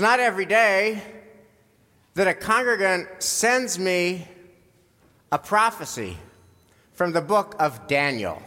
[0.00, 1.02] It's not every day
[2.14, 4.26] that a congregant sends me
[5.30, 6.16] a prophecy
[6.94, 8.40] from the book of Daniel.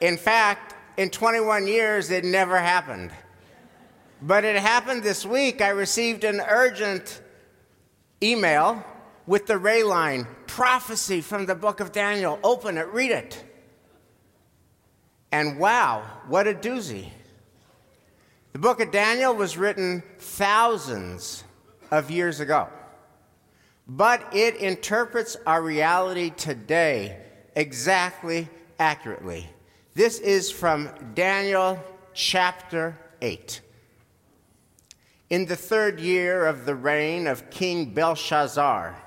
[0.00, 3.12] In fact, in 21 years, it never happened.
[4.20, 5.62] But it happened this week.
[5.62, 7.22] I received an urgent
[8.20, 8.84] email
[9.28, 12.40] with the Ray line prophecy from the book of Daniel.
[12.42, 13.44] Open it, read it.
[15.30, 17.10] And wow, what a doozy.
[18.52, 21.44] The book of Daniel was written thousands
[21.92, 22.68] of years ago,
[23.86, 27.16] but it interprets our reality today
[27.54, 29.48] exactly accurately.
[29.94, 31.78] This is from Daniel
[32.12, 33.60] chapter 8.
[35.30, 39.00] In the third year of the reign of King Belshazzar,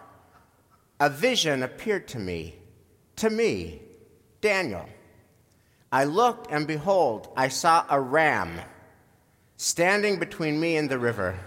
[1.02, 2.56] a vision appeared to me,
[3.18, 3.82] to me,
[4.40, 4.88] Daniel.
[5.92, 8.62] I looked, and behold, I saw a ram
[9.58, 11.38] standing between me and the river.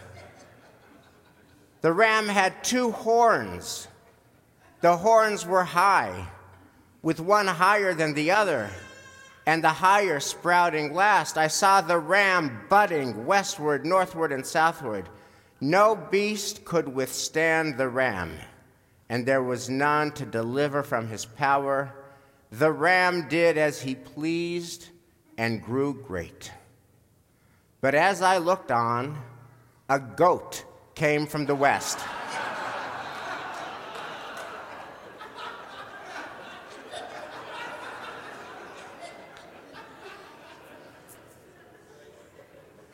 [1.82, 3.88] The ram had two horns.
[4.80, 6.28] The horns were high,
[7.02, 8.70] with one higher than the other,
[9.46, 11.38] and the higher sprouting last.
[11.38, 15.08] I saw the ram budding westward, northward, and southward.
[15.60, 18.36] No beast could withstand the ram,
[19.08, 21.94] and there was none to deliver from his power.
[22.50, 24.88] The ram did as he pleased
[25.38, 26.50] and grew great.
[27.80, 29.18] But as I looked on,
[29.88, 31.98] a goat came from the west.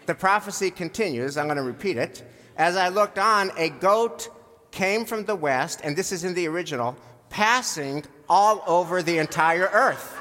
[0.07, 1.39] the prophecy continues.
[1.39, 2.23] I'm going to repeat it.
[2.57, 4.29] As I looked on, a goat
[4.71, 6.97] came from the west, and this is in the original,
[7.31, 10.17] passing all over the entire earth.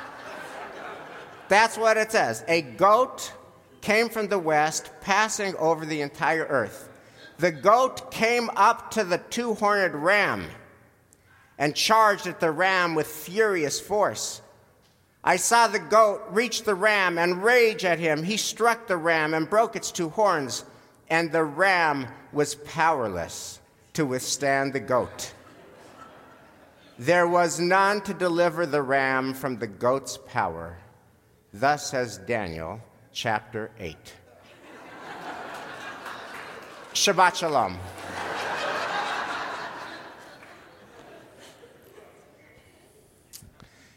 [1.49, 2.45] That's what it says.
[2.47, 3.33] A goat
[3.81, 6.89] came from the west, passing over the entire earth.
[7.37, 10.47] The goat came up to the two horned ram
[11.57, 14.41] and charged at the ram with furious force.
[15.23, 18.23] I saw the goat reach the ram and rage at him.
[18.23, 20.66] He struck the ram and broke its two horns,
[21.09, 23.59] and the ram was powerless
[23.94, 25.33] to withstand the goat.
[26.97, 30.77] There was none to deliver the ram from the goat's power.
[31.53, 32.79] Thus says Daniel
[33.13, 33.95] chapter 8.
[36.94, 37.77] Shabbat Shalom.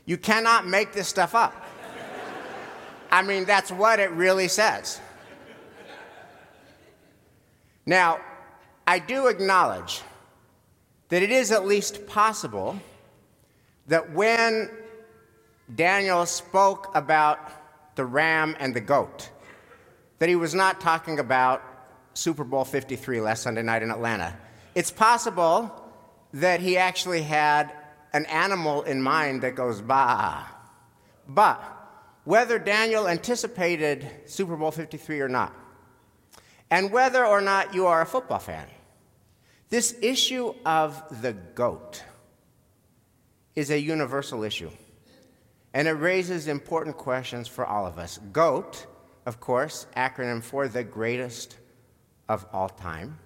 [0.06, 1.54] You cannot make this stuff up.
[3.10, 5.00] I mean, that's what it really says.
[7.86, 8.18] Now,
[8.86, 10.02] I do acknowledge
[11.08, 12.78] that it is at least possible
[13.86, 14.70] that when
[15.74, 17.63] Daniel spoke about
[17.94, 19.30] the ram and the goat,
[20.18, 21.62] that he was not talking about
[22.14, 24.36] Super Bowl 53 last Sunday night in Atlanta.
[24.74, 25.70] It's possible
[26.32, 27.72] that he actually had
[28.12, 30.44] an animal in mind that goes bah.
[31.28, 31.62] But
[32.24, 35.52] whether Daniel anticipated Super Bowl 53 or not,
[36.70, 38.66] and whether or not you are a football fan,
[39.68, 42.02] this issue of the goat
[43.54, 44.70] is a universal issue.
[45.74, 48.18] And it raises important questions for all of us.
[48.32, 48.86] GOAT,
[49.26, 51.58] of course, acronym for the greatest
[52.28, 53.18] of all time.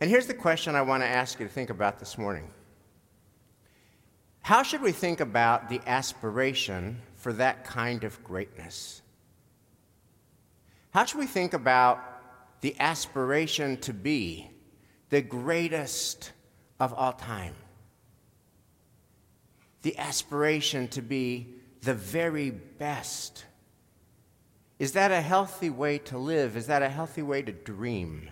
[0.00, 2.48] And here's the question I want to ask you to think about this morning
[4.40, 9.02] How should we think about the aspiration for that kind of greatness?
[10.90, 12.00] How should we think about
[12.60, 14.48] the aspiration to be
[15.10, 16.30] the greatest
[16.78, 17.54] of all time?
[19.82, 21.55] The aspiration to be
[21.86, 23.44] the very best.
[24.78, 26.56] Is that a healthy way to live?
[26.56, 28.28] Is that a healthy way to dream?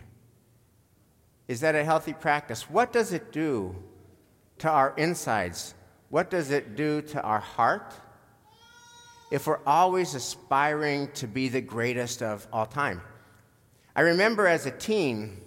[1.47, 2.69] Is that a healthy practice?
[2.69, 3.77] What does it do
[4.59, 5.75] to our insides?
[6.11, 7.95] What does it do to our heart
[9.31, 13.03] if we're always aspiring to be the greatest of all time?
[13.95, 15.41] I remember as a teen,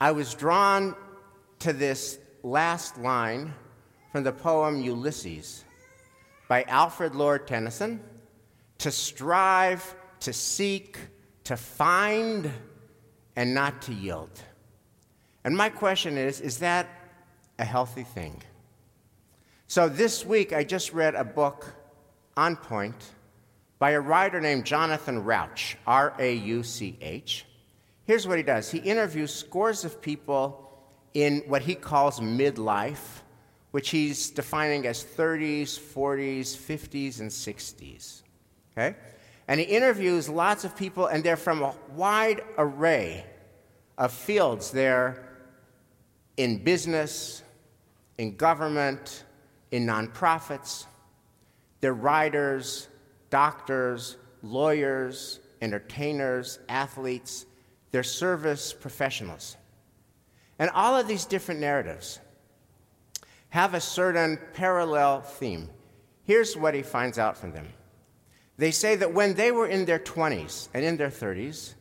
[0.00, 0.96] I was drawn
[1.60, 3.52] to this last line
[4.10, 5.63] from the poem Ulysses
[6.48, 8.00] by Alfred Lord Tennyson
[8.78, 10.98] to strive, to seek,
[11.44, 12.50] to find,
[13.36, 14.30] and not to yield.
[15.44, 16.88] And my question is is that
[17.58, 18.42] a healthy thing?
[19.66, 21.74] So this week I just read a book
[22.36, 23.12] on point
[23.78, 27.46] by a writer named Jonathan Rauch, R A U C H.
[28.06, 30.60] Here's what he does he interviews scores of people
[31.14, 33.22] in what he calls midlife
[33.74, 38.22] which he's defining as 30s, 40s, 50s, and 60s.
[38.70, 38.94] Okay?
[39.48, 43.26] And he interviews lots of people, and they're from a wide array
[43.98, 44.70] of fields.
[44.70, 45.28] They're
[46.36, 47.42] in business,
[48.16, 49.24] in government,
[49.72, 50.86] in nonprofits.
[51.80, 52.86] They're writers,
[53.30, 57.44] doctors, lawyers, entertainers, athletes.
[57.90, 59.56] They're service professionals.
[60.60, 62.20] And all of these different narratives
[63.54, 65.70] have a certain parallel theme.
[66.24, 67.68] Here's what he finds out from them
[68.56, 71.74] they say that when they were in their 20s and in their 30s,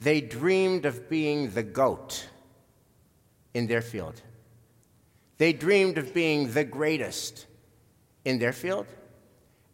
[0.00, 2.26] they dreamed of being the goat
[3.52, 4.22] in their field.
[5.36, 7.46] They dreamed of being the greatest
[8.24, 8.86] in their field.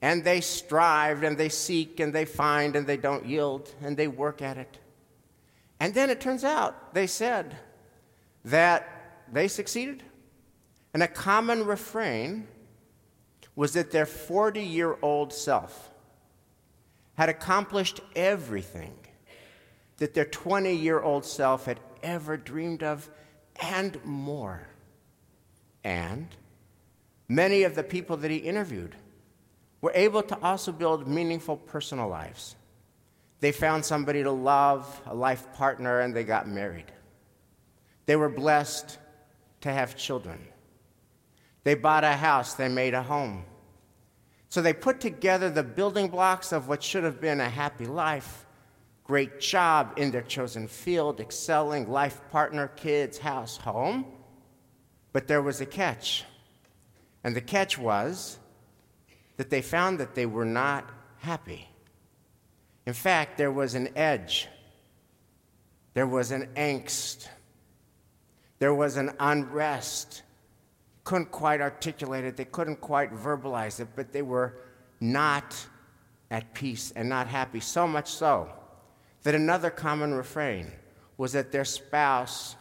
[0.02, 4.08] And they strive and they seek and they find and they don't yield and they
[4.08, 4.78] work at it.
[5.78, 7.56] And then it turns out, they said,
[8.44, 8.88] that
[9.32, 10.02] they succeeded.
[10.96, 12.48] And a common refrain
[13.54, 15.90] was that their 40 year old self
[17.16, 18.94] had accomplished everything
[19.98, 23.10] that their 20 year old self had ever dreamed of
[23.60, 24.66] and more.
[25.84, 26.28] And
[27.28, 28.94] many of the people that he interviewed
[29.82, 32.56] were able to also build meaningful personal lives.
[33.40, 36.90] They found somebody to love, a life partner, and they got married.
[38.06, 38.96] They were blessed
[39.60, 40.38] to have children.
[41.66, 43.44] They bought a house, they made a home.
[44.50, 48.46] So they put together the building blocks of what should have been a happy life
[49.02, 54.06] great job in their chosen field, excelling, life partner, kids, house, home.
[55.12, 56.22] But there was a catch.
[57.24, 58.38] And the catch was
[59.38, 60.88] that they found that they were not
[61.18, 61.68] happy.
[62.86, 64.46] In fact, there was an edge,
[65.94, 67.26] there was an angst,
[68.60, 70.22] there was an unrest.
[71.06, 74.58] Couldn't quite articulate it, they couldn't quite verbalize it, but they were
[75.00, 75.54] not
[76.32, 77.60] at peace and not happy.
[77.60, 78.50] So much so
[79.22, 80.72] that another common refrain
[81.16, 82.56] was that their spouse,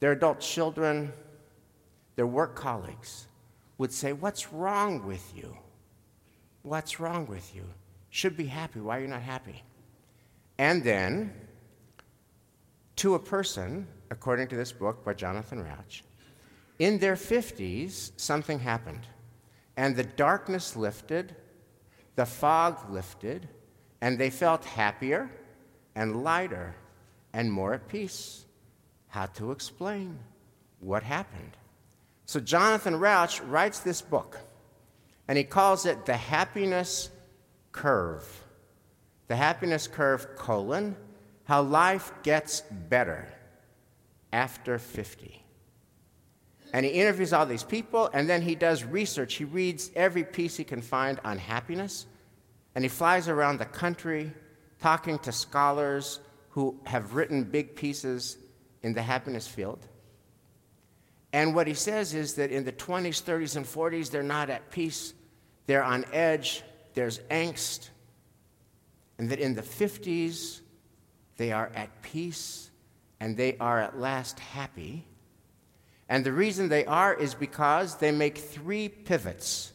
[0.00, 1.10] their adult children,
[2.16, 3.28] their work colleagues
[3.78, 5.56] would say, What's wrong with you?
[6.64, 7.64] What's wrong with you?
[8.10, 8.80] Should be happy.
[8.80, 9.62] Why are you not happy?
[10.58, 11.32] And then,
[12.96, 16.02] to a person, according to this book by Jonathan Rauch,
[16.78, 19.06] in their 50s, something happened.
[19.76, 21.34] And the darkness lifted,
[22.16, 23.48] the fog lifted,
[24.00, 25.30] and they felt happier
[25.94, 26.74] and lighter
[27.32, 28.44] and more at peace.
[29.08, 30.18] How to explain
[30.80, 31.56] what happened?
[32.26, 34.38] So, Jonathan Rauch writes this book,
[35.28, 37.10] and he calls it The Happiness
[37.72, 38.26] Curve.
[39.28, 40.96] The Happiness Curve, colon,
[41.44, 43.28] how life gets better
[44.32, 45.43] after 50.
[46.74, 49.34] And he interviews all these people, and then he does research.
[49.34, 52.06] He reads every piece he can find on happiness,
[52.74, 54.32] and he flies around the country
[54.80, 56.18] talking to scholars
[56.48, 58.38] who have written big pieces
[58.82, 59.86] in the happiness field.
[61.32, 64.72] And what he says is that in the 20s, 30s, and 40s, they're not at
[64.72, 65.14] peace,
[65.66, 67.90] they're on edge, there's angst.
[69.18, 70.58] And that in the 50s,
[71.36, 72.72] they are at peace
[73.20, 75.06] and they are at last happy.
[76.14, 79.72] And the reason they are is because they make three pivots,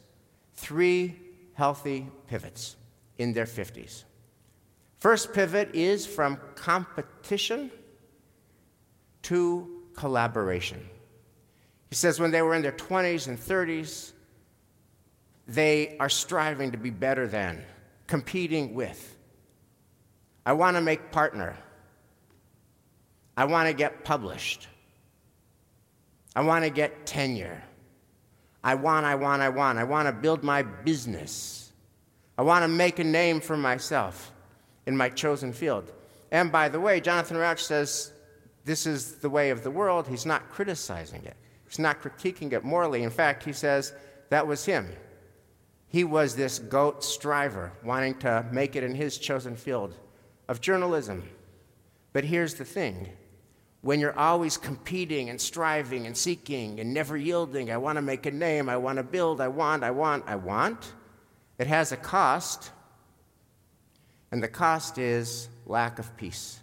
[0.56, 1.20] three
[1.54, 2.78] healthy pivots
[3.18, 4.06] in their 50s.
[5.00, 7.70] First pivot is from competition
[9.24, 10.80] to collaboration.
[11.90, 14.14] He says when they were in their 20s and 30s,
[15.46, 17.62] they are striving to be better than,
[18.08, 19.18] competing with.
[20.46, 21.58] I want to make partner.
[23.36, 24.70] I want to get published.
[26.36, 27.62] I want to get tenure.
[28.64, 29.80] I want, I want, I want.
[29.80, 31.72] I want to build my business.
[32.38, 34.32] I want to make a name for myself
[34.86, 35.92] in my chosen field.
[36.32, 38.14] And by the way, Jonathan Rauch says
[38.66, 40.08] this is the way of the world.
[40.08, 41.36] He's not criticizing it,
[41.68, 43.04] he's not critiquing it morally.
[43.04, 43.94] In fact, he says
[44.30, 44.88] that was him.
[45.88, 49.96] He was this goat striver wanting to make it in his chosen field
[50.48, 51.28] of journalism.
[52.14, 53.10] But here's the thing
[53.82, 58.26] when you're always competing and striving and seeking and never yielding, I want to make
[58.26, 60.94] a name, I want to build, I want, I want, I want,
[61.58, 62.72] it has a cost.
[64.32, 66.60] And the cost is lack of peace.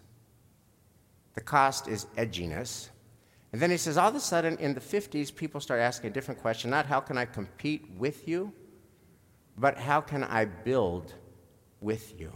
[1.34, 2.90] The cost is edginess.
[3.52, 6.12] And then he says, all of a sudden, in the 50s, people start asking a
[6.12, 8.52] different question not how can I compete with you,
[9.56, 11.14] but how can I build
[11.80, 12.32] with you?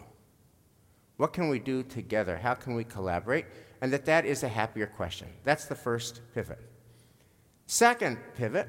[1.18, 2.38] What can we do together?
[2.38, 3.44] How can we collaborate?
[3.80, 5.28] And that that is a happier question.
[5.44, 6.60] That's the first pivot.
[7.66, 8.68] Second pivot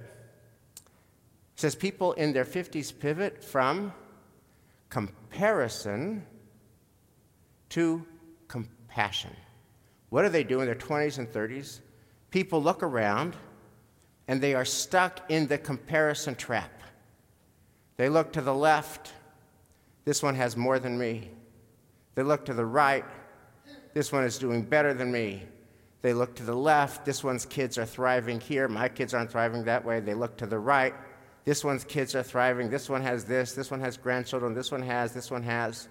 [1.55, 3.93] says people in their 50s pivot from
[4.89, 6.25] comparison
[7.69, 8.05] to
[8.47, 9.35] compassion.
[10.09, 11.79] What do they do in their 20s and 30s?
[12.29, 13.35] People look around
[14.27, 16.71] and they are stuck in the comparison trap.
[17.97, 19.13] They look to the left,
[20.05, 21.29] this one has more than me.
[22.15, 23.05] They look to the right,
[23.93, 25.43] this one is doing better than me.
[26.01, 29.63] They look to the left, this one's kids are thriving here, my kids aren't thriving
[29.65, 29.99] that way.
[29.99, 30.93] They look to the right,
[31.45, 34.81] this one's kids are thriving, this one has this, this one has grandchildren, this one
[34.81, 35.87] has, this one has.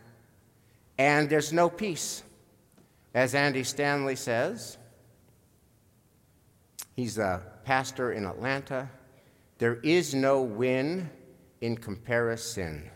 [0.98, 2.24] And there's no peace.
[3.14, 4.78] As Andy Stanley says,
[6.94, 8.88] he's a pastor in Atlanta,
[9.58, 11.08] there is no win
[11.60, 12.90] in comparison.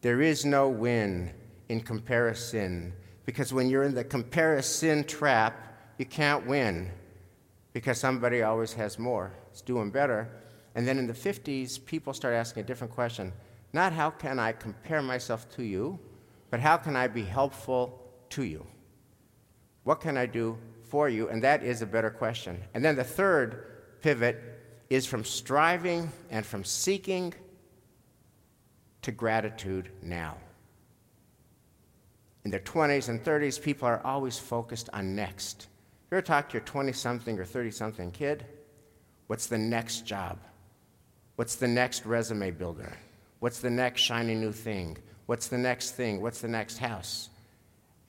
[0.00, 1.32] There is no win
[1.68, 2.92] in comparison
[3.24, 6.90] because when you're in the comparison trap, you can't win
[7.72, 10.28] because somebody always has more, it's doing better.
[10.74, 13.32] And then in the 50s, people start asking a different question
[13.72, 15.98] not how can I compare myself to you,
[16.48, 18.00] but how can I be helpful
[18.30, 18.64] to you?
[19.82, 20.56] What can I do
[20.88, 21.28] for you?
[21.28, 22.62] And that is a better question.
[22.72, 24.40] And then the third pivot
[24.90, 27.34] is from striving and from seeking
[29.02, 30.36] to gratitude now.
[32.44, 35.68] In their 20s and 30s, people are always focused on next.
[36.10, 38.44] You ever talk to your 20 something or 30 something kid?
[39.26, 40.38] What's the next job?
[41.36, 42.92] What's the next resume builder?
[43.40, 44.98] What's the next shiny new thing?
[45.26, 46.20] What's the next thing?
[46.20, 47.30] What's the next house?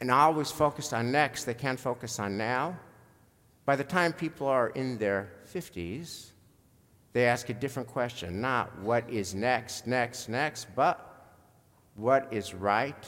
[0.01, 2.77] And always focused on next, they can't focus on now.
[3.65, 6.27] By the time people are in their 50s,
[7.13, 11.39] they ask a different question not what is next, next, next, but
[11.95, 13.05] what is right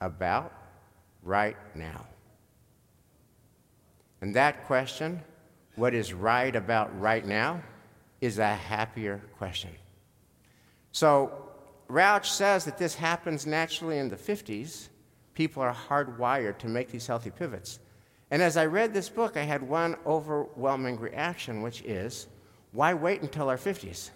[0.00, 0.52] about
[1.22, 2.06] right now.
[4.20, 5.20] And that question,
[5.76, 7.62] what is right about right now,
[8.20, 9.70] is a happier question.
[10.92, 11.32] So,
[11.88, 14.88] Rauch says that this happens naturally in the 50s.
[15.34, 17.80] People are hardwired to make these healthy pivots.
[18.30, 22.28] And as I read this book, I had one overwhelming reaction, which is
[22.72, 24.10] why wait until our 50s?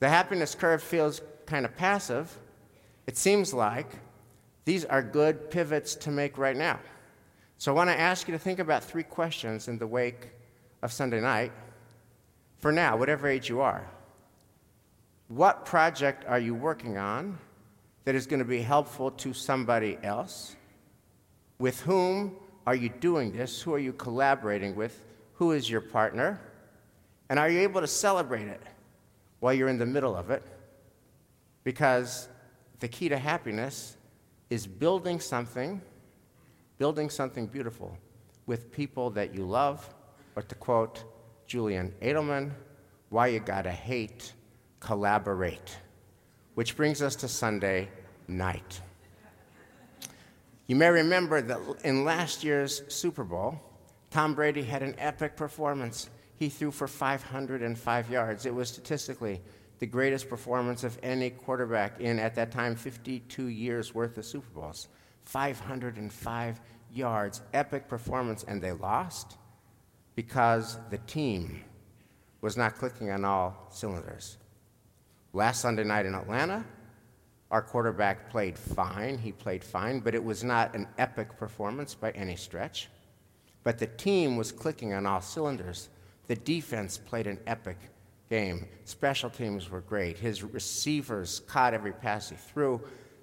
[0.00, 2.36] The happiness curve feels kind of passive.
[3.06, 3.88] It seems like
[4.66, 6.80] these are good pivots to make right now.
[7.56, 10.28] So I want to ask you to think about three questions in the wake
[10.82, 11.52] of Sunday night.
[12.58, 13.88] For now, whatever age you are,
[15.28, 17.38] what project are you working on
[18.04, 20.56] that is going to be helpful to somebody else?
[21.58, 23.62] With whom are you doing this?
[23.62, 25.00] Who are you collaborating with?
[25.34, 26.40] Who is your partner?
[27.28, 28.62] And are you able to celebrate it
[29.38, 30.42] while you're in the middle of it?
[31.62, 32.28] Because
[32.80, 33.96] the key to happiness
[34.50, 35.80] is building something,
[36.78, 37.96] building something beautiful
[38.46, 39.94] with people that you love,
[40.36, 41.04] or to quote
[41.46, 42.52] Julian Edelman,
[43.08, 44.32] why you gotta hate,
[44.80, 45.78] collaborate.
[46.54, 47.88] Which brings us to Sunday
[48.28, 48.80] night.
[50.66, 53.60] You may remember that in last year's Super Bowl,
[54.10, 58.46] Tom Brady had an epic performance he threw for 505 yards.
[58.46, 59.40] It was statistically
[59.78, 64.48] the greatest performance of any quarterback in, at that time, 52 years worth of Super
[64.54, 64.88] Bowls.
[65.24, 66.60] 505
[66.92, 69.36] yards, epic performance, and they lost
[70.14, 71.62] because the team
[72.40, 74.38] was not clicking on all cylinders.
[75.32, 76.64] Last Sunday night in Atlanta,
[77.50, 79.18] our quarterback played fine.
[79.18, 82.88] He played fine, but it was not an epic performance by any stretch.
[83.62, 85.88] But the team was clicking on all cylinders.
[86.28, 87.78] The defense played an epic
[88.28, 88.66] game.
[88.84, 90.18] Special teams were great.
[90.18, 92.80] His receivers caught every pass he threw.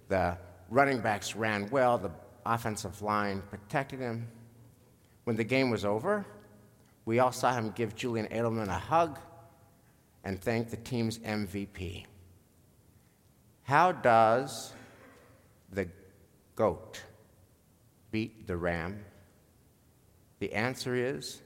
[0.08, 0.38] The
[0.70, 1.98] running backs ran well.
[1.98, 2.12] The
[2.46, 4.28] offensive line protected him.
[5.24, 6.26] When the game was over,
[7.06, 9.20] we all saw him give Julian Edelman a hug
[10.24, 12.06] and thank the team's MVP.
[13.64, 14.74] How does
[15.72, 15.88] the
[16.56, 17.02] goat
[18.12, 19.04] beat the ram?
[20.40, 21.42] The answer is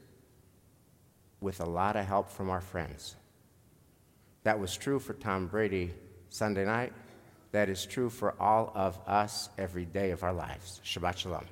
[1.40, 3.14] with a lot of help from our friends.
[4.48, 5.92] That was true for Tom Brady
[6.30, 6.94] Sunday night.
[7.52, 10.80] That is true for all of us every day of our lives.
[10.82, 11.44] Shabbat Shalom.